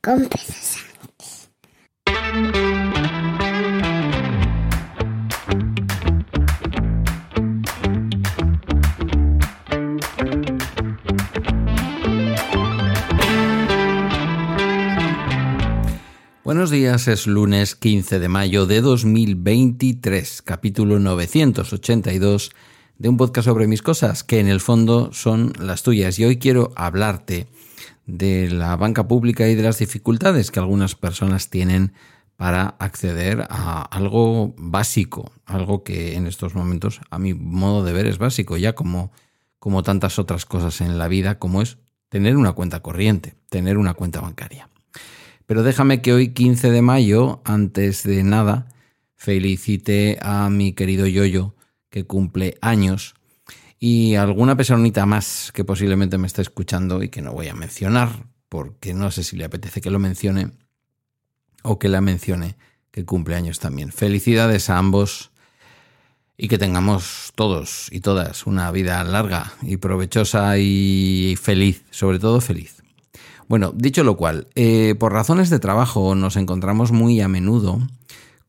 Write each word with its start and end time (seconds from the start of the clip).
con 0.00 0.26
Buenos 16.42 16.70
días, 16.70 17.06
es 17.08 17.26
lunes 17.26 17.74
15 17.74 18.18
de 18.18 18.28
mayo 18.28 18.64
de 18.64 18.80
2023, 18.80 20.40
capítulo 20.40 20.98
982 20.98 22.50
de 22.96 23.08
un 23.10 23.18
podcast 23.18 23.44
sobre 23.44 23.66
mis 23.66 23.82
cosas, 23.82 24.24
que 24.24 24.40
en 24.40 24.48
el 24.48 24.60
fondo 24.60 25.12
son 25.12 25.52
las 25.58 25.82
tuyas. 25.82 26.18
Y 26.18 26.24
hoy 26.24 26.38
quiero 26.38 26.72
hablarte 26.76 27.46
de 28.10 28.50
la 28.50 28.76
banca 28.76 29.08
pública 29.08 29.48
y 29.48 29.54
de 29.54 29.62
las 29.62 29.78
dificultades 29.78 30.50
que 30.50 30.60
algunas 30.60 30.94
personas 30.94 31.50
tienen 31.50 31.92
para 32.36 32.76
acceder 32.78 33.46
a 33.50 33.82
algo 33.82 34.54
básico, 34.56 35.30
algo 35.44 35.84
que 35.84 36.16
en 36.16 36.26
estos 36.26 36.54
momentos, 36.54 37.00
a 37.10 37.18
mi 37.18 37.34
modo 37.34 37.84
de 37.84 37.92
ver, 37.92 38.06
es 38.06 38.16
básico, 38.16 38.56
ya 38.56 38.74
como, 38.74 39.12
como 39.58 39.82
tantas 39.82 40.18
otras 40.18 40.46
cosas 40.46 40.80
en 40.80 40.98
la 40.98 41.06
vida, 41.06 41.38
como 41.38 41.60
es 41.60 41.76
tener 42.08 42.36
una 42.36 42.52
cuenta 42.52 42.80
corriente, 42.80 43.34
tener 43.50 43.76
una 43.76 43.94
cuenta 43.94 44.20
bancaria. 44.20 44.70
Pero 45.44 45.62
déjame 45.62 46.00
que 46.00 46.12
hoy, 46.12 46.28
15 46.28 46.70
de 46.70 46.80
mayo, 46.80 47.42
antes 47.44 48.04
de 48.04 48.22
nada, 48.22 48.68
felicite 49.16 50.18
a 50.22 50.48
mi 50.48 50.72
querido 50.72 51.06
Yoyo, 51.06 51.54
que 51.90 52.04
cumple 52.04 52.56
años, 52.62 53.16
y 53.82 54.14
alguna 54.16 54.56
personita 54.56 55.06
más 55.06 55.50
que 55.54 55.64
posiblemente 55.64 56.18
me 56.18 56.26
esté 56.26 56.42
escuchando 56.42 57.02
y 57.02 57.08
que 57.08 57.22
no 57.22 57.32
voy 57.32 57.48
a 57.48 57.54
mencionar, 57.54 58.26
porque 58.50 58.92
no 58.92 59.10
sé 59.10 59.24
si 59.24 59.36
le 59.36 59.46
apetece 59.46 59.80
que 59.80 59.90
lo 59.90 59.98
mencione 59.98 60.50
o 61.62 61.78
que 61.78 61.88
la 61.88 62.02
mencione, 62.02 62.56
que 62.90 63.06
cumple 63.06 63.36
años 63.36 63.58
también. 63.58 63.90
Felicidades 63.90 64.68
a 64.68 64.76
ambos 64.76 65.30
y 66.36 66.48
que 66.48 66.58
tengamos 66.58 67.32
todos 67.34 67.88
y 67.90 68.00
todas 68.00 68.46
una 68.46 68.70
vida 68.70 69.02
larga 69.02 69.52
y 69.62 69.78
provechosa 69.78 70.58
y 70.58 71.36
feliz, 71.40 71.82
sobre 71.90 72.18
todo 72.18 72.42
feliz. 72.42 72.82
Bueno, 73.48 73.72
dicho 73.74 74.04
lo 74.04 74.16
cual, 74.16 74.46
eh, 74.56 74.94
por 74.98 75.12
razones 75.12 75.48
de 75.48 75.58
trabajo 75.58 76.14
nos 76.14 76.36
encontramos 76.36 76.92
muy 76.92 77.20
a 77.22 77.28
menudo 77.28 77.80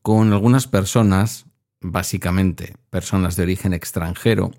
con 0.02 0.32
algunas 0.32 0.66
personas, 0.66 1.46
básicamente 1.80 2.76
personas 2.90 3.34
de 3.36 3.44
origen 3.44 3.72
extranjero, 3.72 4.52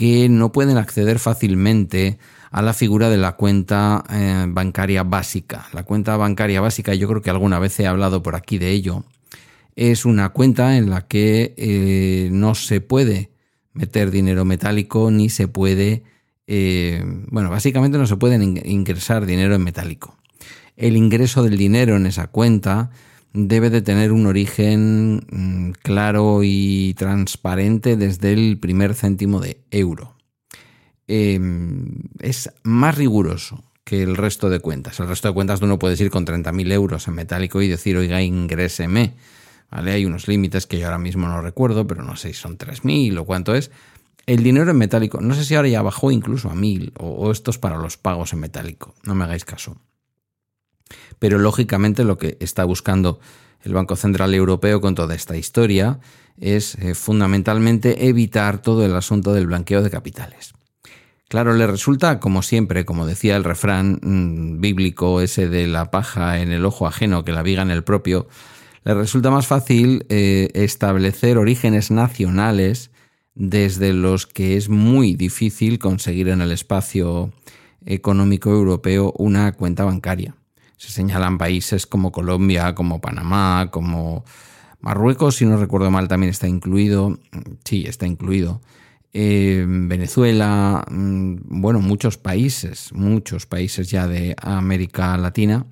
que 0.00 0.30
no 0.30 0.50
pueden 0.50 0.78
acceder 0.78 1.18
fácilmente 1.18 2.18
a 2.50 2.62
la 2.62 2.72
figura 2.72 3.10
de 3.10 3.18
la 3.18 3.32
cuenta 3.32 4.02
eh, 4.08 4.46
bancaria 4.48 5.02
básica. 5.02 5.68
La 5.74 5.82
cuenta 5.82 6.16
bancaria 6.16 6.62
básica, 6.62 6.94
yo 6.94 7.06
creo 7.06 7.20
que 7.20 7.28
alguna 7.28 7.58
vez 7.58 7.78
he 7.80 7.86
hablado 7.86 8.22
por 8.22 8.34
aquí 8.34 8.56
de 8.56 8.70
ello, 8.70 9.04
es 9.76 10.06
una 10.06 10.30
cuenta 10.30 10.78
en 10.78 10.88
la 10.88 11.06
que 11.06 11.52
eh, 11.58 12.30
no 12.32 12.54
se 12.54 12.80
puede 12.80 13.30
meter 13.74 14.10
dinero 14.10 14.46
metálico 14.46 15.10
ni 15.10 15.28
se 15.28 15.48
puede 15.48 16.02
eh, 16.46 17.04
bueno, 17.28 17.50
básicamente 17.50 17.98
no 17.98 18.06
se 18.06 18.16
puede 18.16 18.42
ingresar 18.64 19.26
dinero 19.26 19.54
en 19.54 19.62
metálico. 19.62 20.16
El 20.78 20.96
ingreso 20.96 21.42
del 21.42 21.58
dinero 21.58 21.96
en 21.96 22.06
esa 22.06 22.28
cuenta 22.28 22.90
debe 23.32 23.70
de 23.70 23.82
tener 23.82 24.12
un 24.12 24.26
origen 24.26 25.26
mm, 25.30 25.70
claro 25.82 26.40
y 26.42 26.94
transparente 26.94 27.96
desde 27.96 28.32
el 28.32 28.58
primer 28.58 28.94
céntimo 28.94 29.40
de 29.40 29.60
euro. 29.70 30.16
Em, 31.06 32.02
es 32.20 32.52
más 32.62 32.96
riguroso 32.96 33.64
que 33.84 34.02
el 34.02 34.16
resto 34.16 34.48
de 34.50 34.60
cuentas. 34.60 35.00
El 35.00 35.08
resto 35.08 35.28
de 35.28 35.34
cuentas 35.34 35.60
tú 35.60 35.66
no 35.66 35.78
puedes 35.78 36.00
ir 36.00 36.10
con 36.10 36.24
30.000 36.24 36.72
euros 36.72 37.08
en 37.08 37.14
metálico 37.14 37.60
y 37.62 37.68
decir, 37.68 37.96
oiga, 37.96 38.22
ingréseme. 38.22 39.14
Hay 39.70 40.04
unos 40.04 40.28
límites 40.28 40.66
que 40.66 40.78
yo 40.78 40.86
ahora 40.86 40.98
mismo 40.98 41.28
no 41.28 41.42
recuerdo, 41.42 41.86
pero 41.86 42.02
no 42.02 42.16
sé 42.16 42.28
si 42.28 42.34
son 42.34 42.58
3.000 42.58 43.18
o 43.18 43.24
cuánto 43.24 43.54
es. 43.54 43.70
El 44.26 44.44
dinero 44.44 44.70
en 44.70 44.78
metálico, 44.78 45.20
no 45.20 45.34
sé 45.34 45.44
si 45.44 45.54
ahora 45.56 45.68
ya 45.68 45.82
bajó 45.82 46.12
incluso 46.12 46.50
a 46.50 46.54
mil 46.54 46.92
o, 46.98 47.32
esto 47.32 47.50
es 47.50 47.58
para 47.58 47.78
los 47.78 47.96
pagos 47.96 48.32
en 48.32 48.38
metálico, 48.38 48.94
no 49.02 49.16
me 49.16 49.24
hagáis 49.24 49.44
caso. 49.44 49.76
Pero 51.20 51.38
lógicamente 51.38 52.02
lo 52.02 52.18
que 52.18 52.36
está 52.40 52.64
buscando 52.64 53.20
el 53.62 53.74
Banco 53.74 53.94
Central 53.94 54.34
Europeo 54.34 54.80
con 54.80 54.96
toda 54.96 55.14
esta 55.14 55.36
historia 55.36 56.00
es 56.40 56.74
eh, 56.76 56.94
fundamentalmente 56.94 58.08
evitar 58.08 58.60
todo 58.62 58.84
el 58.84 58.96
asunto 58.96 59.32
del 59.32 59.46
blanqueo 59.46 59.82
de 59.82 59.90
capitales. 59.90 60.54
Claro, 61.28 61.52
le 61.52 61.66
resulta, 61.68 62.18
como 62.18 62.42
siempre, 62.42 62.84
como 62.84 63.06
decía 63.06 63.36
el 63.36 63.44
refrán 63.44 64.00
mm, 64.02 64.60
bíblico 64.60 65.20
ese 65.20 65.48
de 65.48 65.68
la 65.68 65.92
paja 65.92 66.40
en 66.40 66.50
el 66.50 66.64
ojo 66.64 66.88
ajeno 66.88 67.24
que 67.24 67.32
la 67.32 67.42
viga 67.42 67.62
en 67.62 67.70
el 67.70 67.84
propio, 67.84 68.26
le 68.84 68.94
resulta 68.94 69.30
más 69.30 69.46
fácil 69.46 70.06
eh, 70.08 70.48
establecer 70.54 71.38
orígenes 71.38 71.90
nacionales 71.90 72.90
desde 73.34 73.92
los 73.92 74.26
que 74.26 74.56
es 74.56 74.68
muy 74.68 75.14
difícil 75.14 75.78
conseguir 75.78 76.28
en 76.30 76.40
el 76.40 76.50
espacio 76.50 77.30
económico 77.86 78.50
europeo 78.50 79.12
una 79.16 79.52
cuenta 79.52 79.84
bancaria. 79.84 80.34
Se 80.80 80.90
señalan 80.90 81.36
países 81.36 81.86
como 81.86 82.10
Colombia, 82.10 82.74
como 82.74 83.02
Panamá, 83.02 83.68
como 83.70 84.24
Marruecos, 84.80 85.36
si 85.36 85.44
no 85.44 85.58
recuerdo 85.58 85.90
mal, 85.90 86.08
también 86.08 86.30
está 86.30 86.48
incluido. 86.48 87.18
Sí, 87.66 87.84
está 87.86 88.06
incluido. 88.06 88.62
Eh, 89.12 89.66
Venezuela, 89.68 90.82
mm, 90.90 91.60
bueno, 91.60 91.80
muchos 91.80 92.16
países, 92.16 92.94
muchos 92.94 93.44
países 93.44 93.90
ya 93.90 94.06
de 94.06 94.34
América 94.40 95.14
Latina. 95.18 95.66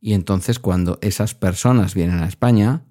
Y 0.00 0.14
entonces 0.14 0.58
cuando 0.58 0.98
esas 1.02 1.34
personas 1.34 1.92
vienen 1.94 2.20
a 2.20 2.26
España, 2.26 2.84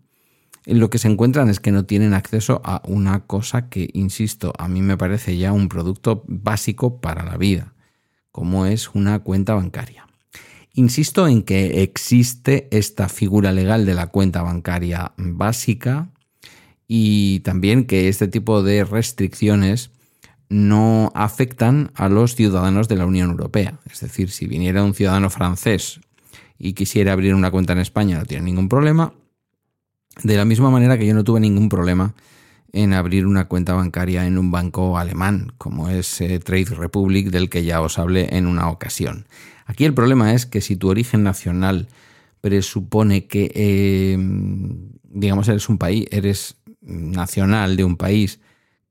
lo 0.67 0.91
que 0.91 0.99
se 0.99 1.07
encuentran 1.07 1.49
es 1.49 1.59
que 1.59 1.71
no 1.71 1.85
tienen 1.85 2.13
acceso 2.13 2.61
a 2.65 2.83
una 2.85 3.21
cosa 3.21 3.67
que, 3.67 3.89
insisto, 3.93 4.53
a 4.59 4.67
mí 4.67 4.83
me 4.83 4.95
parece 4.95 5.35
ya 5.37 5.53
un 5.53 5.69
producto 5.69 6.23
básico 6.27 7.01
para 7.01 7.25
la 7.25 7.35
vida, 7.35 7.73
como 8.31 8.67
es 8.67 8.93
una 8.93 9.17
cuenta 9.17 9.55
bancaria. 9.55 10.06
Insisto 10.77 11.27
en 11.27 11.41
que 11.41 11.81
existe 11.81 12.67
esta 12.69 13.09
figura 13.09 13.51
legal 13.51 13.87
de 13.87 13.95
la 13.95 14.05
cuenta 14.05 14.43
bancaria 14.43 15.11
básica 15.17 16.09
y 16.87 17.39
también 17.39 17.85
que 17.85 18.09
este 18.09 18.27
tipo 18.27 18.61
de 18.61 18.83
restricciones 18.83 19.89
no 20.49 21.11
afectan 21.15 21.89
a 21.95 22.09
los 22.09 22.35
ciudadanos 22.35 22.87
de 22.87 22.95
la 22.95 23.07
Unión 23.07 23.31
Europea. 23.31 23.79
Es 23.91 24.01
decir, 24.01 24.29
si 24.29 24.45
viniera 24.45 24.83
un 24.83 24.93
ciudadano 24.93 25.31
francés 25.31 25.99
y 26.59 26.73
quisiera 26.73 27.13
abrir 27.13 27.33
una 27.33 27.49
cuenta 27.49 27.73
en 27.73 27.79
España, 27.79 28.19
no 28.19 28.25
tiene 28.25 28.43
ningún 28.43 28.69
problema. 28.69 29.15
De 30.21 30.37
la 30.37 30.45
misma 30.45 30.69
manera 30.69 30.99
que 30.99 31.07
yo 31.07 31.15
no 31.15 31.23
tuve 31.23 31.39
ningún 31.39 31.69
problema 31.69 32.13
en 32.71 32.93
abrir 32.93 33.25
una 33.25 33.47
cuenta 33.47 33.73
bancaria 33.73 34.27
en 34.27 34.37
un 34.37 34.51
banco 34.51 34.99
alemán, 34.99 35.53
como 35.57 35.89
es 35.89 36.21
eh, 36.21 36.37
Trade 36.37 36.75
Republic, 36.77 37.31
del 37.31 37.49
que 37.49 37.63
ya 37.63 37.81
os 37.81 37.97
hablé 37.97 38.37
en 38.37 38.45
una 38.45 38.69
ocasión. 38.69 39.25
Aquí 39.67 39.83
el 39.83 39.93
problema 39.93 40.33
es 40.33 40.45
que 40.45 40.61
si 40.61 40.77
tu 40.77 40.89
origen 40.89 41.23
nacional 41.23 41.87
presupone 42.41 43.27
que, 43.27 43.51
em, 44.13 44.91
digamos, 45.03 45.49
eres 45.49 45.67
un 45.67 45.77
país, 45.77 46.07
eres 46.09 46.55
nacional 46.81 47.75
de 47.75 47.83
un 47.83 47.97
país 47.97 48.39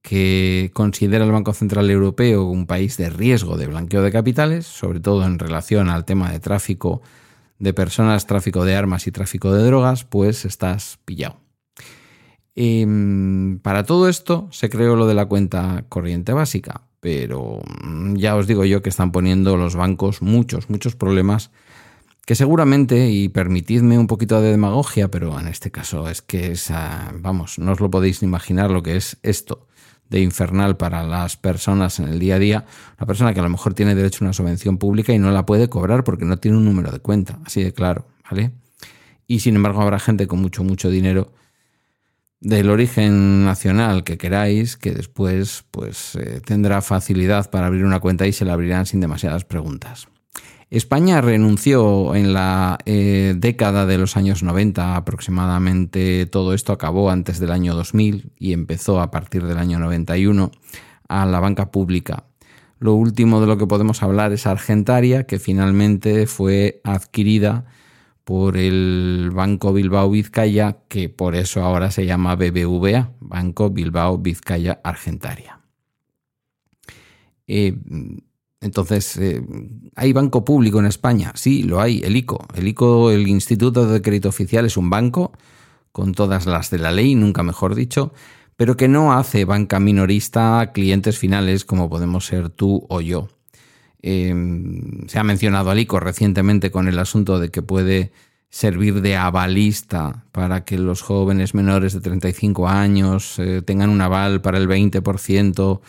que 0.03 0.71
considera 0.75 1.25
el 1.25 1.33
Banco 1.33 1.55
Central 1.55 1.91
Europeo 1.91 2.45
un 2.45 2.67
país 2.67 2.97
de 2.99 3.09
riesgo 3.11 3.57
de 3.57 3.67
blanqueo 3.67 4.03
de 4.03 4.13
capitales, 4.13 4.67
sobre 4.67 5.01
todo 5.01 5.25
en 5.25 5.39
relación 5.39 5.89
al 5.89 6.05
tema 6.05 6.31
de 6.31 6.41
tráfico 6.41 7.01
de 7.59 7.73
personas, 7.73 8.27
tráfico 8.27 8.65
de 8.67 8.77
armas 8.77 9.07
y 9.07 9.13
tráfico 9.13 9.53
de 9.53 9.65
drogas, 9.65 10.05
pues 10.05 10.45
estás 10.45 10.99
pillado. 11.07 11.46
Em, 12.59 13.59
para 13.59 13.85
todo 13.85 14.09
esto 14.09 14.49
se 14.51 14.71
creó 14.71 14.97
lo 14.97 15.07
de 15.07 15.15
la 15.15 15.27
cuenta 15.27 15.85
corriente 15.91 16.33
básica, 16.33 16.81
pero 17.01 17.61
mm, 17.85 18.15
ya 18.17 18.35
os 18.35 18.47
digo 18.47 18.65
yo 18.65 18.81
que 18.81 18.89
están 18.89 19.13
poniendo 19.13 19.59
los 19.59 19.77
bancos 19.77 20.23
muchos, 20.23 20.71
muchos 20.71 20.97
problemas 20.97 21.51
que 22.25 22.35
seguramente, 22.35 23.11
y 23.11 23.29
permitidme 23.29 23.99
un 23.99 24.09
poquito 24.09 24.41
de 24.41 24.51
demagogia, 24.51 25.09
pero 25.11 25.39
en 25.39 25.47
este 25.47 25.71
caso 25.71 26.09
es 26.09 26.23
que 26.23 26.53
es, 26.53 26.73
vamos, 27.21 27.59
no 27.61 27.73
os 27.73 27.81
lo 27.81 27.89
podéis 27.91 28.23
imaginar 28.23 28.71
lo 28.71 28.83
que 28.83 28.97
es 28.97 29.19
esto 29.23 29.69
de 30.09 30.21
infernal 30.21 30.77
para 30.77 31.05
las 31.05 31.37
personas 31.37 32.01
en 32.01 32.09
el 32.09 32.19
día 32.19 32.37
a 32.37 32.39
día, 32.39 32.65
una 32.99 33.07
persona 33.07 33.35
que 33.35 33.41
a 33.41 33.43
lo 33.45 33.51
mejor 33.51 33.75
tiene 33.75 33.95
derecho 33.95 34.25
a 34.25 34.27
una 34.27 34.33
subvención 34.33 34.79
pública 34.79 35.13
y 35.13 35.19
no 35.19 35.31
la 35.31 35.47
puede 35.47 35.69
cobrar 35.69 36.03
porque 36.05 36.25
no 36.25 36.39
tiene 36.39 36.57
un 36.57 36.65
número 36.65 36.91
de 36.91 37.01
cuenta, 37.01 37.39
así 37.45 37.63
de 37.63 37.73
claro, 37.73 38.07
¿vale? 38.29 38.51
Y 39.29 39.41
sin 39.41 39.55
embargo 39.55 39.83
habrá 39.83 39.99
gente 40.01 40.27
con 40.27 40.41
mucho, 40.41 40.65
mucho 40.65 40.91
dinero 40.91 41.33
del 42.41 42.71
origen 42.71 43.45
nacional 43.45 44.05
que 44.05 44.19
queráis, 44.19 44.77
que 44.77 44.93
después 44.93 45.65
pues 45.71 46.17
eh, 46.17 46.41
tendrá 46.45 46.83
facilidad 46.83 47.51
para 47.51 47.67
abrir 47.67 47.85
una 47.85 48.01
cuenta 48.01 48.27
y 48.27 48.33
se 48.33 48.45
la 48.45 48.53
abrirán 48.53 48.87
sin 48.87 49.01
demasiadas 49.01 49.45
preguntas. 49.45 50.09
España 50.69 51.21
renunció 51.21 52.17
en 52.17 52.33
la 52.33 52.79
eh, 52.87 53.35
década 53.37 53.87
de 53.87 53.99
los 53.99 54.17
años 54.17 54.43
90 54.43 54.97
aproximadamente, 54.97 56.27
todo 56.27 56.55
esto 56.55 56.73
acabó 56.73 57.11
antes 57.11 57.39
del 57.39 57.53
año 57.53 57.75
2000 57.75 58.33
y 58.37 58.53
empezó 58.53 59.01
a 59.01 59.13
partir 59.13 59.47
del 59.47 59.59
año 59.59 59.79
91 59.79 60.51
a 61.09 61.25
la 61.25 61.39
banca 61.39 61.71
pública. 61.71 62.25
Lo 62.79 62.95
último 62.95 63.41
de 63.41 63.47
lo 63.47 63.59
que 63.59 63.67
podemos 63.67 64.03
hablar 64.03 64.33
es 64.33 64.47
Argentaria, 64.47 65.25
que 65.25 65.39
finalmente 65.39 66.27
fue 66.27 66.81
adquirida 66.85 67.65
por 68.27 68.57
el 68.57 69.31
Banco 69.33 69.73
Bilbao 69.73 70.11
Vizcaya, 70.11 70.79
que 70.89 71.09
por 71.09 71.37
eso 71.37 71.63
ahora 71.63 71.93
se 71.93 72.07
llama 72.07 72.35
BBVA, 72.35 73.13
Banco 73.21 73.71
Bilbao 73.71 74.19
Vizcaya 74.19 74.81
Argentaria. 74.83 75.61
Eh, 77.47 77.79
entonces, 78.61 79.17
eh, 79.19 79.41
¿hay 79.95 80.13
banco 80.13 80.45
público 80.45 80.81
en 80.81 80.87
España? 80.87 81.31
Sí, 81.37 81.63
lo 81.63 81.81
hay, 81.81 82.01
el 82.03 82.17
ICO. 82.17 82.45
El 82.57 82.67
ICO, 82.67 83.13
el 83.13 83.29
Instituto 83.29 83.87
de 83.87 84.03
Crédito 84.03 84.29
Oficial, 84.29 84.67
es 84.67 84.77
un 84.77 84.91
banco 84.91 85.31
con 85.93 86.13
todas 86.13 86.47
las 86.47 86.69
de 86.71 86.79
la 86.79 86.91
ley, 86.91 87.15
nunca 87.15 87.45
mejor 87.45 87.77
dicho, 87.77 88.13
pero 88.57 88.77
que 88.77 88.89
no 88.89 89.13
hace 89.13 89.45
banca 89.45 89.79
minorista 89.79 90.59
a 90.59 90.73
clientes 90.73 91.17
finales 91.17 91.65
como 91.65 91.89
podemos 91.89 92.27
ser 92.27 92.51
tú 92.51 92.87
o 92.89 93.01
yo. 93.01 93.29
Em, 94.09 95.09
se 95.09 95.19
ha 95.19 95.25
mencionado 95.25 95.73
al 95.73 95.81
ICO 95.81 95.99
recientemente 95.99 96.71
con 96.71 96.87
el 96.87 96.97
asunto 97.01 97.41
de 97.41 97.49
que 97.49 97.61
puede 97.61 98.13
servir 98.51 99.01
de 99.01 99.17
avalista 99.17 100.23
para 100.31 100.65
que 100.65 100.79
los 100.79 101.03
jóvenes 101.03 101.57
menores 101.57 101.93
de 101.93 102.01
35 102.01 102.69
años 102.69 103.37
eh, 103.41 103.63
tengan 103.67 103.91
un 103.91 104.01
aval 104.01 104.41
para 104.41 104.59
el 104.59 104.69
20% 104.69 105.81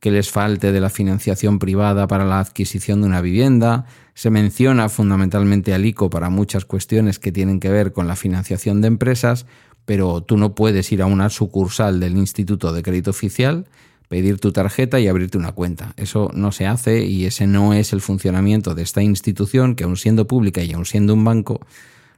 que 0.00 0.10
les 0.10 0.30
falte 0.30 0.72
de 0.72 0.80
la 0.80 0.88
financiación 0.88 1.58
privada 1.58 2.08
para 2.08 2.24
la 2.24 2.40
adquisición 2.40 3.02
de 3.02 3.08
una 3.08 3.20
vivienda. 3.20 3.84
Se 4.14 4.30
menciona 4.30 4.88
fundamentalmente 4.88 5.74
al 5.74 5.84
ICO 5.84 6.08
para 6.08 6.30
muchas 6.30 6.64
cuestiones 6.64 7.18
que 7.18 7.32
tienen 7.32 7.60
que 7.60 7.68
ver 7.68 7.92
con 7.92 8.08
la 8.08 8.16
financiación 8.16 8.80
de 8.80 8.88
empresas, 8.88 9.44
pero 9.84 10.22
tú 10.22 10.38
no 10.38 10.54
puedes 10.54 10.90
ir 10.90 11.02
a 11.02 11.06
una 11.06 11.28
sucursal 11.28 12.00
del 12.00 12.16
Instituto 12.16 12.72
de 12.72 12.82
Crédito 12.82 13.10
Oficial 13.10 13.66
pedir 14.08 14.40
tu 14.40 14.52
tarjeta 14.52 14.98
y 14.98 15.06
abrirte 15.06 15.38
una 15.38 15.52
cuenta. 15.52 15.92
Eso 15.96 16.30
no 16.34 16.50
se 16.50 16.66
hace 16.66 17.04
y 17.04 17.26
ese 17.26 17.46
no 17.46 17.74
es 17.74 17.92
el 17.92 18.00
funcionamiento 18.00 18.74
de 18.74 18.82
esta 18.82 19.02
institución 19.02 19.74
que 19.74 19.84
aun 19.84 19.96
siendo 19.96 20.26
pública 20.26 20.62
y 20.62 20.72
aun 20.72 20.86
siendo 20.86 21.14
un 21.14 21.24
banco, 21.24 21.60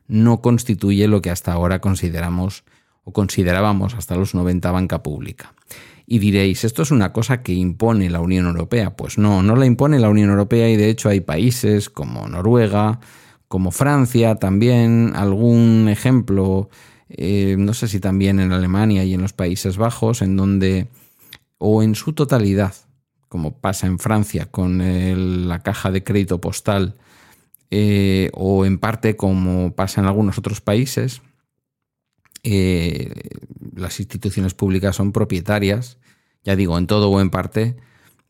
no 0.08 0.40
constituye 0.40 1.08
lo 1.08 1.20
que 1.20 1.30
hasta 1.30 1.52
ahora 1.52 1.80
consideramos 1.80 2.64
o 3.04 3.12
considerábamos 3.12 3.94
hasta 3.94 4.16
los 4.16 4.34
90 4.34 4.70
banca 4.70 5.02
pública. 5.02 5.54
Y 6.06 6.18
diréis, 6.18 6.64
¿esto 6.64 6.82
es 6.82 6.90
una 6.90 7.12
cosa 7.12 7.42
que 7.42 7.52
impone 7.52 8.10
la 8.10 8.20
Unión 8.20 8.46
Europea? 8.46 8.96
Pues 8.96 9.16
no, 9.16 9.42
no 9.42 9.54
la 9.54 9.66
impone 9.66 10.00
la 10.00 10.08
Unión 10.08 10.30
Europea 10.30 10.68
y 10.68 10.76
de 10.76 10.90
hecho 10.90 11.08
hay 11.08 11.20
países 11.20 11.88
como 11.88 12.26
Noruega, 12.26 12.98
como 13.46 13.70
Francia 13.70 14.34
también, 14.34 15.12
algún 15.14 15.88
ejemplo, 15.88 16.68
eh, 17.08 17.56
no 17.58 17.74
sé 17.74 17.88
si 17.88 18.00
también 18.00 18.40
en 18.40 18.52
Alemania 18.52 19.04
y 19.04 19.14
en 19.14 19.22
los 19.22 19.32
Países 19.32 19.76
Bajos, 19.76 20.22
en 20.22 20.36
donde 20.36 20.88
o 21.62 21.82
en 21.82 21.94
su 21.94 22.14
totalidad, 22.14 22.74
como 23.28 23.60
pasa 23.60 23.86
en 23.86 23.98
Francia 23.98 24.46
con 24.46 24.80
la 25.48 25.60
caja 25.60 25.90
de 25.90 26.02
crédito 26.02 26.40
postal, 26.40 26.96
eh, 27.70 28.30
o 28.32 28.64
en 28.64 28.78
parte 28.78 29.14
como 29.14 29.74
pasa 29.74 30.00
en 30.00 30.06
algunos 30.06 30.38
otros 30.38 30.62
países, 30.62 31.20
eh, 32.42 33.12
las 33.76 34.00
instituciones 34.00 34.54
públicas 34.54 34.96
son 34.96 35.12
propietarias, 35.12 35.98
ya 36.42 36.56
digo, 36.56 36.78
en 36.78 36.86
todo 36.86 37.10
o 37.10 37.20
en 37.20 37.28
parte, 37.28 37.76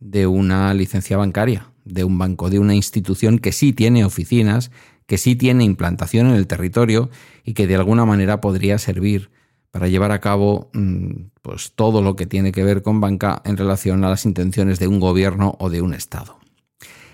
de 0.01 0.27
una 0.27 0.75
licencia 0.75 1.17
bancaria, 1.17 1.71
de 1.85 2.03
un 2.03 2.19
banco, 2.19 2.51
de 2.51 2.59
una 2.59 2.75
institución 2.75 3.39
que 3.39 3.53
sí 3.53 3.73
tiene 3.73 4.05
oficinas, 4.05 4.73
que 5.07 5.19
sí 5.19 5.37
tiene 5.37 5.63
implantación 5.63 6.27
en 6.27 6.35
el 6.35 6.49
territorio 6.49 7.11
y 7.45 7.55
que 7.55 7.69
de 7.69 7.77
alguna 7.77 8.05
manera 8.05 8.41
podría 8.41 8.77
servir 8.79 9.31
para 9.71 9.89
llevar 9.89 10.13
a 10.13 10.21
cabo 10.21 10.71
mm, 10.73 11.31
pues, 11.43 11.73
todo 11.75 12.03
lo 12.03 12.17
que 12.17 12.27
tiene 12.27 12.53
que 12.53 12.65
ver 12.65 12.83
con 12.83 13.01
banca 13.01 13.41
en 13.45 13.57
relación 13.57 14.05
a 14.05 14.11
las 14.11 14.25
intenciones 14.25 14.79
de 14.79 14.89
un 14.89 15.01
gobierno 15.01 15.57
o 15.59 15.71
de 15.71 15.83
un 15.83 15.95
Estado. 15.95 16.39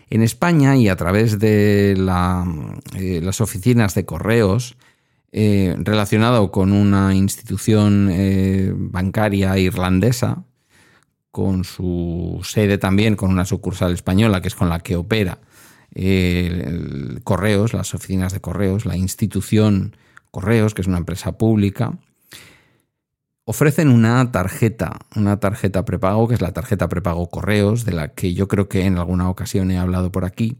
En 0.08 0.22
España 0.22 0.76
y 0.76 0.88
a 0.88 0.96
través 0.96 1.38
de 1.38 1.92
eh, 1.92 3.20
las 3.22 3.40
oficinas 3.40 3.94
de 3.94 4.04
correos, 4.04 4.76
eh, 5.32 5.74
relacionado 5.78 6.52
con 6.52 6.72
una 6.72 7.14
institución 7.14 8.08
eh, 8.10 8.72
bancaria 8.74 9.58
irlandesa, 9.58 10.44
con 11.32 11.64
su 11.64 12.40
sede 12.44 12.78
también, 12.78 13.16
con 13.16 13.30
una 13.30 13.44
sucursal 13.44 13.92
española, 13.92 14.40
que 14.40 14.48
es 14.48 14.54
con 14.54 14.70
la 14.70 14.80
que 14.80 14.96
opera 14.96 15.38
Correos, 17.24 17.72
las 17.72 17.94
oficinas 17.94 18.32
de 18.32 18.40
Correos, 18.40 18.84
la 18.84 18.96
institución 18.96 19.96
Correos, 20.30 20.74
que 20.74 20.82
es 20.82 20.88
una 20.88 20.98
empresa 20.98 21.38
pública, 21.38 21.98
ofrecen 23.44 23.88
una 23.88 24.32
tarjeta, 24.32 24.98
una 25.14 25.38
tarjeta 25.38 25.84
prepago, 25.84 26.28
que 26.28 26.34
es 26.34 26.42
la 26.42 26.52
tarjeta 26.52 26.88
prepago 26.88 27.30
correos, 27.30 27.84
de 27.84 27.92
la 27.92 28.08
que 28.08 28.34
yo 28.34 28.48
creo 28.48 28.68
que 28.68 28.84
en 28.84 28.98
alguna 28.98 29.30
ocasión 29.30 29.70
he 29.70 29.78
hablado 29.78 30.10
por 30.10 30.24
aquí, 30.24 30.58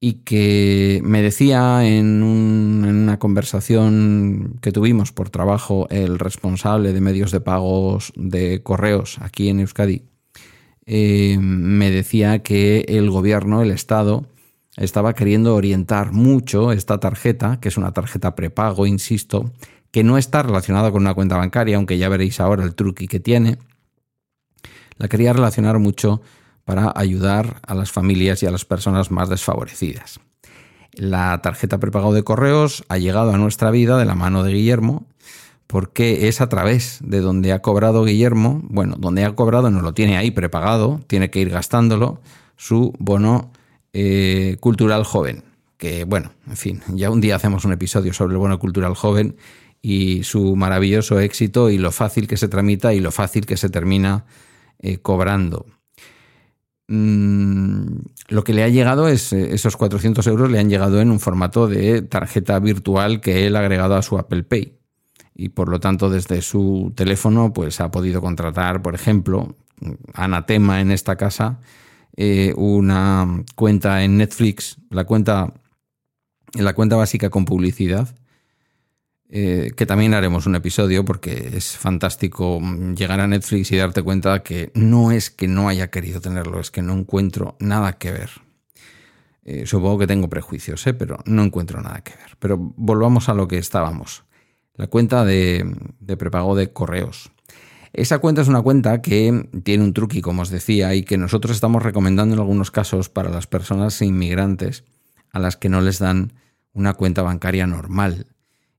y 0.00 0.14
que 0.24 1.02
me 1.04 1.20
decía 1.20 1.86
en, 1.86 2.22
una 2.22 3.18
conversación 3.18 4.58
que 4.62 4.72
tuvimos 4.72 5.12
por 5.12 5.28
trabajo 5.28 5.86
el 5.90 6.18
responsable 6.18 6.94
de 6.94 7.02
medios 7.02 7.32
de 7.32 7.42
pagos 7.42 8.14
de 8.16 8.62
correos 8.62 9.18
aquí 9.20 9.50
en 9.50 9.60
Euskadi, 9.60 10.02
eh, 10.86 11.36
me 11.38 11.90
decía 11.90 12.38
que 12.42 12.86
el 12.88 13.10
gobierno, 13.10 13.60
el 13.60 13.70
Estado, 13.70 14.26
estaba 14.78 15.14
queriendo 15.14 15.54
orientar 15.54 16.12
mucho 16.12 16.72
esta 16.72 16.98
tarjeta, 16.98 17.60
que 17.60 17.68
es 17.68 17.76
una 17.76 17.92
tarjeta 17.92 18.34
prepago, 18.34 18.86
insisto, 18.86 19.52
que 19.90 20.04
no 20.04 20.18
está 20.18 20.42
relacionada 20.42 20.90
con 20.90 21.02
una 21.02 21.14
cuenta 21.14 21.36
bancaria, 21.36 21.76
aunque 21.76 21.98
ya 21.98 22.08
veréis 22.08 22.40
ahora 22.40 22.64
el 22.64 22.74
truqui 22.74 23.08
que 23.08 23.20
tiene, 23.20 23.58
la 24.96 25.08
quería 25.08 25.32
relacionar 25.32 25.78
mucho 25.78 26.20
para 26.64 26.92
ayudar 26.94 27.60
a 27.66 27.74
las 27.74 27.90
familias 27.90 28.42
y 28.42 28.46
a 28.46 28.50
las 28.50 28.64
personas 28.64 29.10
más 29.10 29.28
desfavorecidas. 29.28 30.20
La 30.92 31.40
tarjeta 31.42 31.78
prepago 31.78 32.12
de 32.12 32.22
correos 32.22 32.84
ha 32.88 32.98
llegado 32.98 33.32
a 33.32 33.38
nuestra 33.38 33.70
vida 33.70 33.96
de 33.98 34.04
la 34.04 34.14
mano 34.14 34.44
de 34.44 34.52
Guillermo, 34.52 35.06
porque 35.66 36.28
es 36.28 36.40
a 36.40 36.48
través 36.48 36.98
de 37.00 37.20
donde 37.20 37.52
ha 37.52 37.62
cobrado 37.62 38.04
Guillermo, 38.04 38.60
bueno, 38.64 38.96
donde 38.98 39.24
ha 39.24 39.34
cobrado 39.34 39.70
no 39.70 39.82
lo 39.82 39.94
tiene 39.94 40.16
ahí 40.16 40.32
prepagado, 40.32 41.00
tiene 41.06 41.30
que 41.30 41.40
ir 41.40 41.50
gastándolo, 41.50 42.20
su 42.56 42.92
bono 42.98 43.52
eh, 43.92 44.56
cultural 44.60 45.04
joven. 45.04 45.44
Que 45.76 46.04
bueno, 46.04 46.32
en 46.46 46.56
fin, 46.56 46.82
ya 46.88 47.08
un 47.10 47.20
día 47.20 47.36
hacemos 47.36 47.64
un 47.64 47.72
episodio 47.72 48.12
sobre 48.12 48.34
el 48.34 48.38
bono 48.38 48.58
cultural 48.58 48.94
joven 48.94 49.36
y 49.82 50.22
su 50.24 50.56
maravilloso 50.56 51.20
éxito 51.20 51.70
y 51.70 51.78
lo 51.78 51.92
fácil 51.92 52.26
que 52.26 52.36
se 52.36 52.48
tramita 52.48 52.92
y 52.92 53.00
lo 53.00 53.12
fácil 53.12 53.46
que 53.46 53.56
se 53.56 53.70
termina 53.70 54.24
eh, 54.78 54.98
cobrando. 54.98 55.66
Mm, 56.88 58.00
lo 58.28 58.44
que 58.44 58.52
le 58.52 58.64
ha 58.64 58.68
llegado 58.68 59.08
es, 59.08 59.32
eh, 59.32 59.54
esos 59.54 59.76
400 59.76 60.26
euros 60.26 60.50
le 60.50 60.58
han 60.58 60.68
llegado 60.68 61.00
en 61.00 61.10
un 61.10 61.20
formato 61.20 61.68
de 61.68 62.02
tarjeta 62.02 62.58
virtual 62.58 63.20
que 63.20 63.46
él 63.46 63.56
ha 63.56 63.60
agregado 63.60 63.94
a 63.94 64.02
su 64.02 64.18
Apple 64.18 64.42
Pay. 64.42 64.76
Y 65.34 65.50
por 65.50 65.68
lo 65.68 65.80
tanto, 65.80 66.10
desde 66.10 66.42
su 66.42 66.92
teléfono, 66.94 67.52
pues 67.52 67.80
ha 67.80 67.90
podido 67.90 68.20
contratar, 68.20 68.82
por 68.82 68.94
ejemplo, 68.94 69.56
anatema 70.14 70.80
en 70.80 70.90
esta 70.90 71.16
casa, 71.16 71.60
eh, 72.16 72.52
una 72.56 73.44
cuenta 73.54 74.02
en 74.04 74.16
Netflix, 74.18 74.76
la 74.90 75.04
cuenta, 75.04 75.54
la 76.54 76.74
cuenta 76.74 76.96
básica 76.96 77.30
con 77.30 77.44
publicidad, 77.44 78.14
eh, 79.32 79.70
que 79.76 79.86
también 79.86 80.12
haremos 80.14 80.46
un 80.46 80.56
episodio 80.56 81.04
porque 81.04 81.52
es 81.54 81.76
fantástico 81.76 82.60
llegar 82.96 83.20
a 83.20 83.28
Netflix 83.28 83.70
y 83.70 83.76
darte 83.76 84.02
cuenta 84.02 84.42
que 84.42 84.72
no 84.74 85.12
es 85.12 85.30
que 85.30 85.46
no 85.46 85.68
haya 85.68 85.88
querido 85.88 86.20
tenerlo, 86.20 86.58
es 86.58 86.72
que 86.72 86.82
no 86.82 86.94
encuentro 86.94 87.56
nada 87.60 87.92
que 87.92 88.10
ver. 88.10 88.30
Eh, 89.44 89.66
supongo 89.66 89.98
que 89.98 90.08
tengo 90.08 90.28
prejuicios, 90.28 90.84
¿eh? 90.88 90.94
pero 90.94 91.18
no 91.26 91.44
encuentro 91.44 91.80
nada 91.80 92.00
que 92.00 92.10
ver. 92.10 92.36
Pero 92.40 92.58
volvamos 92.58 93.28
a 93.28 93.34
lo 93.34 93.46
que 93.46 93.58
estábamos. 93.58 94.24
La 94.74 94.88
cuenta 94.88 95.24
de, 95.24 95.76
de 96.00 96.16
prepago 96.16 96.56
de 96.56 96.72
correos. 96.72 97.30
Esa 97.92 98.18
cuenta 98.18 98.42
es 98.42 98.48
una 98.48 98.62
cuenta 98.62 99.00
que 99.00 99.48
tiene 99.62 99.84
un 99.84 99.94
truqui, 99.94 100.22
como 100.22 100.42
os 100.42 100.50
decía, 100.50 100.92
y 100.96 101.04
que 101.04 101.18
nosotros 101.18 101.54
estamos 101.54 101.84
recomendando 101.84 102.34
en 102.34 102.40
algunos 102.40 102.72
casos 102.72 103.08
para 103.08 103.30
las 103.30 103.46
personas 103.46 104.02
inmigrantes 104.02 104.84
a 105.32 105.38
las 105.38 105.56
que 105.56 105.68
no 105.68 105.80
les 105.80 106.00
dan 106.00 106.32
una 106.72 106.94
cuenta 106.94 107.22
bancaria 107.22 107.68
normal 107.68 108.26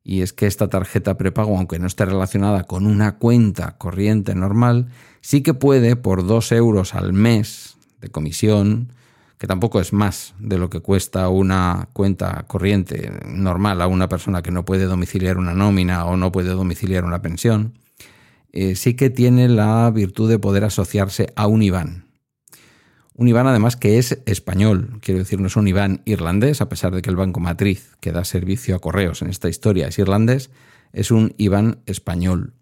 y 0.03 0.21
es 0.21 0.33
que 0.33 0.47
esta 0.47 0.67
tarjeta 0.67 1.17
prepago, 1.17 1.57
aunque 1.57 1.79
no 1.79 1.87
esté 1.87 2.05
relacionada 2.05 2.63
con 2.63 2.87
una 2.87 3.17
cuenta 3.17 3.77
corriente 3.77 4.33
normal, 4.35 4.87
sí 5.21 5.41
que 5.41 5.53
puede, 5.53 5.95
por 5.95 6.25
dos 6.25 6.51
euros 6.51 6.95
al 6.95 7.13
mes 7.13 7.77
de 8.01 8.09
comisión, 8.09 8.93
que 9.37 9.47
tampoco 9.47 9.79
es 9.79 9.93
más 9.93 10.35
de 10.39 10.57
lo 10.57 10.69
que 10.69 10.81
cuesta 10.81 11.29
una 11.29 11.89
cuenta 11.93 12.45
corriente 12.47 13.11
normal 13.25 13.81
a 13.81 13.87
una 13.87 14.07
persona 14.07 14.41
que 14.41 14.51
no 14.51 14.65
puede 14.65 14.85
domiciliar 14.85 15.37
una 15.37 15.53
nómina 15.53 16.05
o 16.05 16.17
no 16.17 16.31
puede 16.31 16.49
domiciliar 16.49 17.05
una 17.05 17.21
pensión, 17.21 17.73
eh, 18.51 18.75
sí 18.75 18.95
que 18.95 19.09
tiene 19.09 19.47
la 19.49 19.89
virtud 19.91 20.29
de 20.29 20.39
poder 20.39 20.63
asociarse 20.63 21.31
a 21.35 21.47
un 21.47 21.63
IBAN. 21.63 22.10
Un 23.13 23.27
IBAN 23.27 23.47
además 23.47 23.75
que 23.75 23.97
es 23.97 24.21
español, 24.25 24.99
quiero 25.01 25.19
decir, 25.19 25.39
no 25.39 25.47
es 25.47 25.55
un 25.55 25.67
IBAN 25.67 26.01
irlandés, 26.05 26.61
a 26.61 26.69
pesar 26.69 26.95
de 26.95 27.01
que 27.01 27.09
el 27.09 27.17
banco 27.17 27.39
matriz 27.39 27.95
que 27.99 28.11
da 28.11 28.23
servicio 28.23 28.75
a 28.75 28.79
correos 28.79 29.21
en 29.21 29.29
esta 29.29 29.49
historia 29.49 29.87
es 29.87 29.99
irlandés, 29.99 30.49
es 30.93 31.11
un 31.11 31.33
IBAN 31.37 31.79
español. 31.85 32.53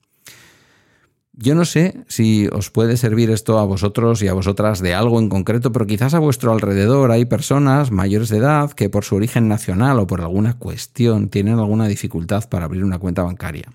Yo 1.42 1.56
no 1.56 1.64
sé 1.64 2.04
si 2.10 2.50
os 2.52 2.70
puede 2.70 2.98
servir 2.98 3.32
esto 3.32 3.60
a 3.60 3.66
vosotros 3.66 4.22
y 4.22 4.28
a 4.28 4.34
vosotras 4.34 4.82
de 4.82 4.94
algo 4.94 5.20
en 5.20 5.30
concreto, 5.30 5.72
pero 5.72 5.88
quizás 5.88 6.14
a 6.14 6.20
vuestro 6.20 6.52
alrededor 6.52 7.12
hay 7.12 7.24
personas 7.24 7.92
mayores 7.92 8.28
de 8.28 8.40
edad 8.40 8.72
que 8.72 8.90
por 8.90 9.06
su 9.06 9.16
origen 9.16 9.48
nacional 9.48 10.00
o 10.00 10.08
por 10.08 10.20
alguna 10.20 10.58
cuestión 10.58 11.30
tienen 11.30 11.60
alguna 11.60 11.88
dificultad 11.88 12.50
para 12.50 12.66
abrir 12.66 12.84
una 12.84 13.00
cuenta 13.00 13.24
bancaria. 13.24 13.70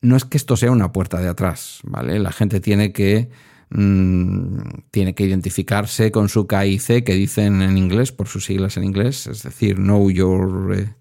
No 0.00 0.14
es 0.14 0.24
que 0.24 0.36
esto 0.36 0.56
sea 0.56 0.70
una 0.70 0.92
puerta 0.92 1.18
de 1.18 1.26
atrás, 1.26 1.80
¿vale? 1.82 2.20
La 2.20 2.30
gente 2.30 2.60
tiene 2.60 2.92
que 2.92 3.30
mm, 3.70 4.58
tiene 4.90 5.14
que 5.14 5.24
identificarse 5.24 6.10
con 6.10 6.28
su 6.28 6.46
KIC 6.46 7.04
que 7.04 7.14
dicen 7.14 7.62
en 7.62 7.78
inglés, 7.78 8.12
por 8.12 8.28
sus 8.28 8.44
siglas 8.44 8.76
en 8.76 8.84
inglés, 8.84 9.26
es 9.26 9.42
decir, 9.42 9.76
Know 9.76 10.10
Your 10.10 10.74
eh, 10.76 10.94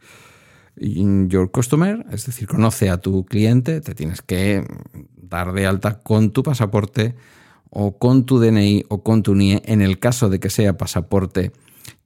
your 0.77 1.51
customer, 1.51 2.05
es 2.11 2.25
decir, 2.25 2.47
conoce 2.47 2.89
a 2.89 2.97
tu 2.97 3.25
cliente, 3.25 3.81
te 3.81 3.95
tienes 3.95 4.21
que 4.21 4.65
dar 5.15 5.53
de 5.53 5.65
alta 5.65 5.99
con 5.99 6.31
tu 6.31 6.43
pasaporte 6.43 7.15
o 7.69 7.97
con 7.97 8.25
tu 8.25 8.39
DNI 8.39 8.85
o 8.89 9.03
con 9.03 9.23
tu 9.23 9.35
NIE. 9.35 9.61
En 9.65 9.81
el 9.81 9.99
caso 9.99 10.29
de 10.29 10.39
que 10.39 10.49
sea 10.49 10.77
pasaporte, 10.77 11.51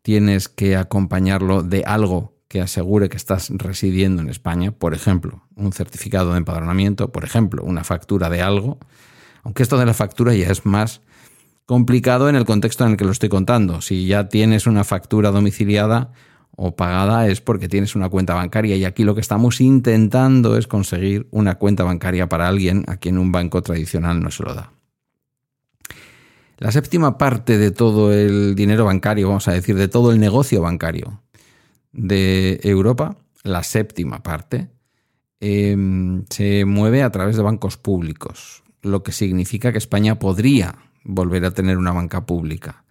tienes 0.01 0.50
que 0.50 0.75
acompañarlo 0.75 1.63
de 1.63 1.84
algo 1.84 2.34
que 2.48 2.62
asegure 2.62 3.10
que 3.10 3.18
estás 3.18 3.50
residiendo 3.51 4.22
en 4.22 4.30
España, 4.30 4.72
por 4.72 4.96
ejemplo, 4.96 5.44
un 5.56 5.72
certificado 5.72 6.32
de 6.32 6.39
empadronamiento, 6.39 7.12
por 7.12 7.24
ejemplo, 7.24 7.63
una 7.63 7.84
factura 7.84 8.30
de 8.30 8.42
algo, 8.42 8.80
aunque 9.43 9.63
esto 9.63 9.77
de 9.77 9.86
la 9.86 9.93
factura 9.93 10.34
ya 10.34 10.48
es 10.48 10.65
más 10.65 11.01
complicado 11.65 12.29
en 12.29 12.36
el 12.36 12.46
contexto 12.46 12.86
en 12.86 12.91
el 12.91 12.98
que 12.98 13.05
lo 13.05 13.12
estoy 13.12 13.29
contando. 13.29 13.81
Si 13.81 14.08
ya 14.08 14.29
tienes 14.29 14.65
una 14.67 14.84
factura 14.84 15.31
domiciliada, 15.31 16.12
o 16.62 16.75
pagada 16.75 17.27
es 17.27 17.39
porque 17.39 17.69
tienes 17.69 17.96
una 17.96 18.10
cuenta 18.10 18.34
bancaria 18.34 18.75
y 18.75 18.84
aquí 18.84 19.05
lo 19.05 19.15
que 19.15 19.22
estamos 19.22 19.62
intentando 19.62 20.58
es 20.58 20.67
conseguir 20.67 21.25
una 21.31 21.55
cuenta 21.55 21.86
bancaria 21.86 22.27
para 22.27 22.50
alguien 22.50 22.84
a 22.88 22.98
quien 22.98 23.17
un 23.17 23.31
banco 23.31 23.62
tradicional 23.62 24.19
no 24.19 24.29
se 24.29 24.43
lo 24.43 24.53
da. 24.53 24.74
La 26.58 26.74
séptima 26.74 27.17
parte 27.17 27.58
de 27.58 27.72
todo 27.72 28.12
el 28.12 28.55
dinero 28.55 28.84
bancario, 28.84 29.29
vamos 29.29 29.48
a 29.48 29.53
decir, 29.53 29.77
de 29.77 29.88
todo 29.88 30.12
el 30.12 30.19
negocio 30.19 30.62
bancario 30.62 31.24
de 31.93 32.60
Europa, 32.63 33.15
la 33.43 33.63
séptima 33.63 34.22
parte, 34.22 34.67
em, 35.39 36.25
se 36.29 36.65
mueve 36.65 37.03
a 37.03 37.10
través 37.10 37.38
de 37.38 37.43
bancos 37.43 37.77
públicos, 37.77 38.63
lo 38.81 39.03
que 39.03 39.12
significa 39.12 39.71
que 39.71 39.77
España 39.77 40.19
podría 40.19 40.75
volver 41.03 41.45
a 41.45 41.51
tener 41.51 41.77
una 41.77 41.91
banca 41.91 42.25
pública. 42.25 42.83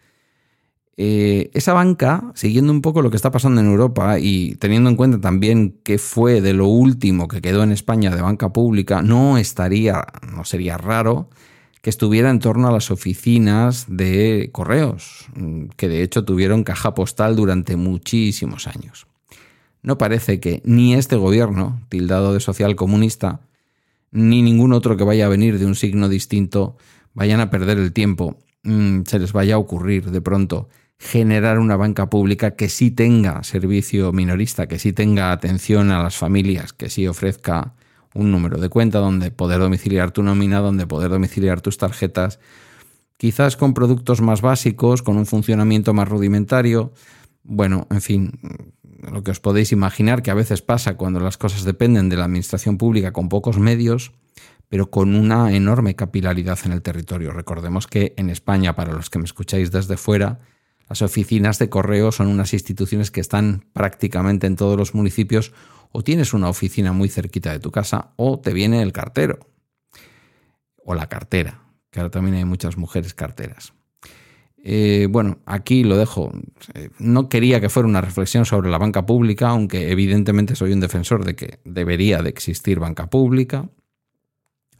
Eh, 1.01 1.51
esa 1.55 1.75
banca, 1.75 2.33
siguiendo 2.35 2.73
un 2.73 2.83
poco 2.83 3.03
lo 3.03 3.11
que 3.11 3.17
está 3.17 3.31
pasando 3.31 3.61
en 3.61 3.69
Europa 3.69 4.19
y 4.19 4.57
teniendo 4.57 4.91
en 4.91 4.97
cuenta 4.97 5.21
también 5.21 5.79
que 5.85 5.97
fue 5.99 6.41
de 6.41 6.55
lo 6.55 6.67
último 6.67 7.29
que 7.29 7.41
quedó 7.41 7.63
en 7.63 7.71
España 7.71 8.15
de 8.15 8.21
banca 8.21 8.53
pública, 8.53 9.01
no 9.01 9.39
estaría, 9.39 10.05
no 10.29 10.45
sería 10.45 10.77
raro 10.77 11.31
que 11.83 11.91
estuviera 11.91 12.31
en 12.31 12.41
torno 12.41 12.67
a 12.67 12.73
las 12.73 12.91
oficinas 12.91 13.87
de 13.89 14.51
correos, 14.53 15.27
que 15.77 15.89
de 15.89 16.03
hecho 16.03 16.25
tuvieron 16.25 16.65
caja 16.65 16.95
postal 16.95 17.37
durante 17.37 17.77
muchísimos 17.77 18.67
años. 18.67 19.07
No 19.83 19.99
parece 19.99 20.41
que 20.41 20.61
ni 20.65 20.95
este 20.95 21.15
gobierno, 21.15 21.81
tildado 21.89 22.35
de 22.35 22.41
social 22.41 22.75
comunista, 22.75 23.41
ni 24.11 24.43
ningún 24.43 24.73
otro 24.73 24.97
que 24.97 25.05
vaya 25.05 25.27
a 25.27 25.29
venir 25.29 25.59
de 25.59 25.67
un 25.67 25.75
signo 25.75 26.09
distinto, 26.09 26.77
vayan 27.15 27.41
a 27.41 27.51
perder 27.51 27.79
el 27.79 27.93
tiempo, 27.93 28.39
mm, 28.63 29.03
se 29.07 29.19
les 29.19 29.33
vaya 29.33 29.57
a 29.57 29.59
ocurrir 29.59 30.11
de 30.11 30.21
pronto 30.21 30.69
generar 30.99 31.59
una 31.59 31.77
banca 31.77 32.11
pública 32.11 32.57
que 32.57 32.69
sí 32.69 32.91
tenga 32.91 33.45
servicio 33.45 34.13
minorista, 34.13 34.67
que 34.67 34.79
sí 34.79 34.93
tenga 34.93 35.31
atención 35.33 35.91
a 35.91 36.03
las 36.03 36.17
familias, 36.17 36.73
que 36.73 36.91
sí 36.91 37.07
ofrezca 37.07 37.75
un 38.15 38.33
número 38.33 38.59
de 38.59 38.69
cuenta 38.69 38.99
donde 38.99 39.31
poder 39.31 39.61
domiciliar 39.61 40.11
tu 40.11 40.23
nómina, 40.23 40.59
donde 40.59 40.87
poder 40.87 41.11
domiciliar 41.11 41.61
tus 41.61 41.79
tarjetas, 41.79 42.41
quizás 43.17 43.57
con 43.57 43.75
productos 43.75 44.21
más 44.21 44.41
básicos, 44.41 45.03
con 45.03 45.17
un 45.17 45.27
funcionamiento 45.27 45.95
más 45.95 46.09
rudimentario. 46.09 46.93
Bueno, 47.45 47.87
en 47.91 48.01
fin, 48.01 48.33
lo 48.99 49.23
que 49.23 49.31
os 49.31 49.41
podéis 49.41 49.73
imaginar 49.73 50.23
que 50.23 50.31
a 50.31 50.35
veces 50.35 50.63
pasa 50.63 50.97
cuando 50.97 51.21
las 51.21 51.39
cosas 51.39 51.65
dependen 51.65 52.09
de 52.09 52.17
la 52.17 52.25
administración 52.25 52.79
pública 52.79 53.13
con 53.13 53.29
pocos 53.29 53.59
medios, 53.59 54.13
pero 54.69 54.91
con 54.91 55.15
una 55.15 55.55
enorme 55.55 55.97
capilaridad 55.97 56.59
en 56.65 56.73
el 56.73 56.83
territorio. 56.83 57.33
Recordemos 57.33 57.87
que 57.87 58.15
en 58.17 58.29
España, 58.31 58.75
para 58.75 58.93
los 58.93 59.09
que 59.09 59.19
me 59.19 59.25
escucháis 59.25 59.71
desde 59.71 59.97
fuera, 59.97 60.41
las 60.89 61.03
oficinas 61.03 61.59
de 61.59 61.69
correo 61.69 62.13
son 62.13 62.29
unas 62.29 62.53
instituciones 62.53 63.11
que 63.11 63.21
están 63.21 63.67
prácticamente 63.73 64.47
en 64.47 64.57
todos 64.57 64.77
los 64.77 64.95
municipios 64.95 65.53
o 65.93 66.03
tienes 66.03 66.35
una 66.35 66.49
oficina 66.49 66.93
muy 66.93 67.09
cerquita 67.09 67.53
de 67.53 67.61
tu 67.61 67.71
casa 67.71 68.13
o 68.17 68.41
te 68.41 68.53
viene 68.53 68.83
el 68.83 68.93
cartero 68.93 69.39
o 70.85 70.95
la 70.95 71.09
cartera, 71.09 71.63
que 71.91 72.01
ahora 72.01 72.11
también 72.11 72.37
hay 72.37 72.45
muchas 72.45 72.77
mujeres 72.77 73.15
carteras. 73.15 73.75
Eh, 74.65 75.07
bueno, 75.11 75.39
aquí 75.47 75.85
lo 75.85 75.97
dejo. 75.97 76.33
Eh, 76.75 76.91
no 76.99 77.29
quería 77.29 77.61
que 77.61 77.69
fuera 77.69 77.89
una 77.89 78.01
reflexión 78.01 78.45
sobre 78.45 78.71
la 78.71 78.79
banca 78.79 79.07
pública, 79.07 79.49
aunque 79.49 79.91
evidentemente 79.91 80.57
soy 80.57 80.73
un 80.73 80.81
defensor 80.81 81.25
de 81.25 81.37
que 81.37 81.61
debería 81.65 82.23
de 82.23 82.31
existir 82.31 82.79
banca 82.79 83.09
pública. 83.09 83.69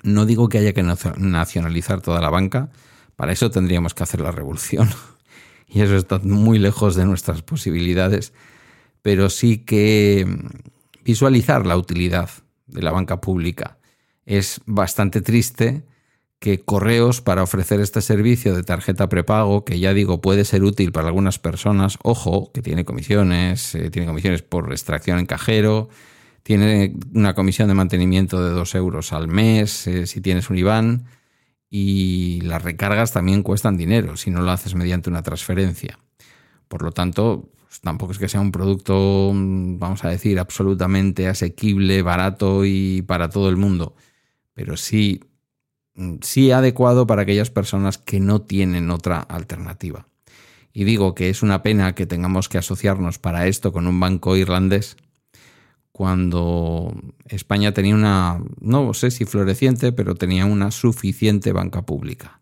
No 0.03 0.27
digo 0.27 0.49
que 0.49 0.59
haya 0.59 0.73
que 0.73 0.83
nacionalizar 0.83 2.01
toda 2.01 2.21
la 2.21 2.31
banca, 2.31 2.71
para 3.17 3.33
eso 3.33 3.51
tendríamos 3.51 3.95
que 3.95 4.05
hacer 4.05 4.21
la 4.21 4.31
revolución 4.31 4.89
y 5.69 5.81
eso 5.81 5.97
está 5.97 6.19
muy 6.21 6.59
lejos 6.59 6.95
de 6.95 7.05
nuestras 7.05 7.43
posibilidades, 7.43 8.33
pero 9.03 9.29
sí 9.29 9.59
que 9.59 10.27
visualizar 11.05 11.67
la 11.67 11.77
utilidad 11.77 12.31
de 12.67 12.83
la 12.83 12.93
banca 12.93 13.21
pública. 13.21 13.79
Es 14.25 14.61
bastante 14.67 15.21
triste 15.21 15.85
que 16.39 16.61
correos 16.61 17.21
para 17.21 17.43
ofrecer 17.43 17.81
este 17.81 18.01
servicio 18.01 18.55
de 18.55 18.63
tarjeta 18.63 19.09
prepago, 19.09 19.65
que 19.65 19.81
ya 19.81 19.93
digo 19.93 20.21
puede 20.21 20.45
ser 20.45 20.63
útil 20.63 20.93
para 20.93 21.09
algunas 21.09 21.39
personas, 21.39 21.99
ojo, 22.03 22.53
que 22.53 22.63
tiene 22.63 22.85
comisiones, 22.85 23.75
eh, 23.75 23.91
tiene 23.91 24.07
comisiones 24.07 24.43
por 24.43 24.71
extracción 24.71 25.19
en 25.19 25.27
cajero, 25.27 25.89
tiene 26.45 26.95
una 27.13 27.35
comisión 27.35 27.69
de 27.69 27.75
mantenimiento 27.75 28.43
de 28.43 28.51
dos 28.51 28.75
euros 28.75 29.13
al 29.13 29.29
mes 29.29 29.87
eh, 29.89 30.07
si 30.07 30.21
tienes 30.21 30.49
un 30.49 30.59
IBAN, 30.59 31.07
y 31.71 32.41
las 32.43 32.63
recargas 32.63 33.13
también 33.13 33.43
cuestan 33.43 33.77
dinero 33.77 34.17
si 34.17 34.31
no 34.31 34.41
lo 34.43 34.51
haces 34.51 34.75
mediante 34.75 35.11
una 35.11 35.23
transferencia. 35.23 35.99
Por 36.69 36.83
lo 36.83 36.93
tanto, 36.93 37.51
pues, 37.67 37.81
tampoco 37.81 38.13
es 38.13 38.19
que 38.19 38.29
sea 38.29 38.41
un 38.41 38.53
producto, 38.53 39.33
vamos 39.35 40.05
a 40.05 40.09
decir, 40.09 40.39
absolutamente 40.39 41.29
asequible, 41.29 42.03
barato 42.03 42.65
y 42.65 43.03
para 43.03 43.29
todo 43.29 43.49
el 43.49 43.57
mundo, 43.57 43.95
pero 44.55 44.77
sí, 44.77 45.21
sí 46.23 46.51
adecuado 46.51 47.07
para 47.07 47.23
aquellas 47.23 47.51
personas 47.51 47.99
que 47.99 48.21
no 48.21 48.43
tienen 48.43 48.91
otra 48.91 49.21
alternativa. 49.21 50.07
Y 50.73 50.85
digo 50.85 51.15
que 51.15 51.31
es 51.31 51.43
una 51.43 51.63
pena 51.63 51.95
que 51.95 52.07
tengamos 52.07 52.49
que 52.49 52.59
asociarnos 52.59 53.19
para 53.19 53.47
esto 53.47 53.73
con 53.73 53.87
un 53.87 53.99
banco 53.99 54.37
irlandés, 54.37 54.97
cuando 55.93 56.95
España 57.27 57.75
tenía 57.75 57.97
una, 57.97 58.41
no 58.61 58.95
sé 58.95 59.11
si 59.11 59.25
floreciente, 59.25 59.91
pero 59.91 60.15
tenía 60.15 60.47
una 60.47 60.71
suficiente 60.71 61.53
banca 61.53 61.83
pública. 61.83 62.41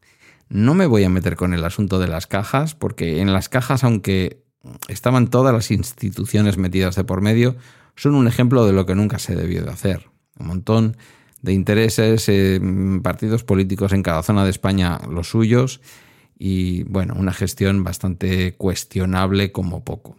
No 0.50 0.74
me 0.74 0.84
voy 0.84 1.04
a 1.04 1.08
meter 1.08 1.36
con 1.36 1.54
el 1.54 1.64
asunto 1.64 1.98
de 1.98 2.08
las 2.08 2.26
cajas, 2.26 2.74
porque 2.74 3.22
en 3.22 3.32
las 3.32 3.48
cajas, 3.48 3.82
aunque 3.82 4.44
estaban 4.88 5.28
todas 5.28 5.54
las 5.54 5.70
instituciones 5.70 6.58
metidas 6.58 6.96
de 6.96 7.04
por 7.04 7.22
medio, 7.22 7.56
son 7.96 8.14
un 8.14 8.28
ejemplo 8.28 8.66
de 8.66 8.74
lo 8.74 8.84
que 8.84 8.94
nunca 8.94 9.18
se 9.18 9.34
debió 9.34 9.64
de 9.64 9.70
hacer. 9.70 10.10
Un 10.38 10.48
montón 10.48 10.96
de 11.42 11.52
intereses, 11.52 12.28
eh, 12.28 12.60
partidos 13.02 13.44
políticos 13.44 13.92
en 13.92 14.02
cada 14.02 14.22
zona 14.22 14.44
de 14.44 14.50
España 14.50 14.98
los 15.10 15.28
suyos 15.28 15.80
y 16.38 16.82
bueno, 16.84 17.14
una 17.16 17.32
gestión 17.32 17.84
bastante 17.84 18.54
cuestionable 18.54 19.52
como 19.52 19.84
poco 19.84 20.16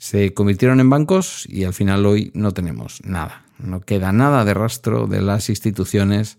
se 0.00 0.32
convirtieron 0.32 0.80
en 0.80 0.88
bancos 0.88 1.46
y 1.46 1.64
al 1.64 1.74
final 1.74 2.06
hoy 2.06 2.30
no 2.34 2.52
tenemos 2.52 3.04
nada. 3.04 3.44
No 3.58 3.82
queda 3.82 4.12
nada 4.12 4.46
de 4.46 4.54
rastro 4.54 5.06
de 5.06 5.20
las 5.20 5.50
instituciones 5.50 6.38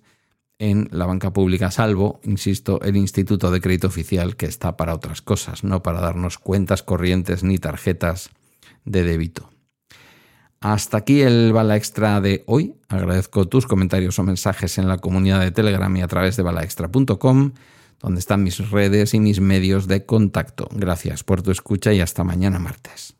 en 0.58 0.90
la 0.92 1.06
banca 1.06 1.32
pública, 1.32 1.70
salvo, 1.70 2.20
insisto, 2.24 2.82
el 2.82 2.98
Instituto 2.98 3.52
de 3.52 3.62
Crédito 3.62 3.86
Oficial, 3.86 4.36
que 4.36 4.48
está 4.48 4.78
para 4.78 4.96
otras 4.96 5.22
cosas, 5.22 5.64
no 5.64 5.84
para 5.84 6.02
darnos 6.02 6.40
cuentas 6.40 6.82
corrientes 6.82 7.44
ni 7.44 7.60
tarjetas 7.60 8.32
de 8.84 9.04
débito. 9.04 9.52
Hasta 10.62 10.98
aquí 10.98 11.22
el 11.22 11.54
bala 11.54 11.76
extra 11.76 12.22
de 12.22 12.44
hoy. 12.46 12.76
Agradezco 12.88 13.48
tus 13.48 13.66
comentarios 13.66 14.20
o 14.20 14.24
mensajes 14.24 14.78
en 14.78 14.88
la 14.88 15.00
comunidad 15.00 15.40
de 15.42 15.50
Telegram 15.50 15.94
y 15.98 16.04
a 16.04 16.08
través 16.08 16.38
de 16.38 16.44
balaextra.com, 16.44 17.54
donde 18.00 18.20
están 18.20 18.44
mis 18.44 18.70
redes 18.70 19.16
y 19.16 19.20
mis 19.20 19.42
medios 19.42 19.88
de 19.88 20.06
contacto. 20.06 20.70
Gracias 20.72 21.24
por 21.24 21.42
tu 21.42 21.50
escucha 21.50 21.94
y 21.94 22.00
hasta 22.00 22.24
mañana 22.24 22.60
martes. 22.60 23.16